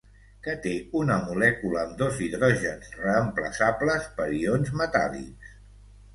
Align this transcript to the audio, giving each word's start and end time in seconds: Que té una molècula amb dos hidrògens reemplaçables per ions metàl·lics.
Que 0.45 0.53
té 0.61 0.71
una 1.01 1.17
molècula 1.27 1.79
amb 1.81 1.93
dos 1.99 2.21
hidrògens 2.29 2.89
reemplaçables 3.03 4.09
per 4.19 4.27
ions 4.41 4.75
metàl·lics. 4.83 5.55